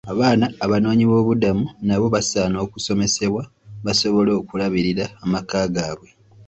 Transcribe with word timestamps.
Abaana 0.13 0.45
abanoonyiboobubudamu 0.65 1.65
nabo 1.87 2.05
basaana 2.15 2.57
okusomesebwa 2.65 3.43
basobole 3.85 4.31
okulabirira 4.39 5.05
amaka 5.23 5.57
gaabwe. 5.75 6.09